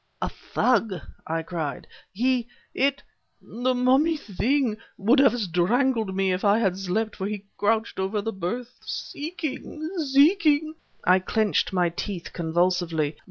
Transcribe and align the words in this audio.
"A 0.19 0.29
thug!" 0.29 0.95
I 1.27 1.43
cried. 1.43 1.85
"He 2.11 2.47
it 2.73 3.03
the 3.39 3.75
mummy 3.75 4.17
thing 4.17 4.77
would 4.97 5.19
have 5.19 5.37
strangled 5.39 6.15
me 6.15 6.33
if 6.33 6.43
I 6.43 6.57
had 6.57 6.75
slept, 6.75 7.15
for 7.17 7.27
he 7.27 7.45
crouched 7.55 7.99
over 7.99 8.19
the 8.19 8.33
berth 8.33 8.79
seeking 8.83 9.87
seeking..." 9.99 10.73
I 11.03 11.19
clenched 11.19 11.71
my 11.71 11.89
teeth 11.89 12.33
convulsively. 12.33 13.15